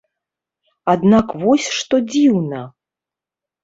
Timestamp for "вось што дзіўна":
1.43-2.67